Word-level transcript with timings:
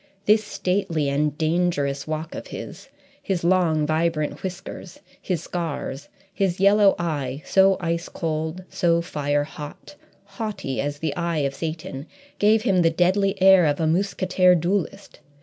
This 0.25 0.43
stately 0.43 1.09
and 1.09 1.37
dangerous 1.37 2.07
walk 2.07 2.33
of 2.33 2.47
his, 2.47 2.89
his 3.21 3.43
long, 3.43 3.85
vibrant 3.85 4.41
whiskers, 4.41 4.99
his 5.21 5.43
scars, 5.43 6.09
his 6.33 6.59
yellow 6.59 6.95
eye, 6.97 7.43
so 7.45 7.77
ice 7.79 8.09
cold, 8.09 8.63
so 8.67 9.03
fire 9.03 9.43
hot, 9.43 9.95
haughty 10.25 10.81
as 10.81 10.97
the 10.97 11.15
eye 11.15 11.45
of 11.45 11.53
Satan, 11.53 12.07
gave 12.39 12.63
him 12.63 12.81
the 12.81 12.89
deadly 12.89 13.39
air 13.43 13.67
of 13.67 13.79
a 13.79 13.85
mousquetaire 13.85 14.55
duellist. 14.55 15.19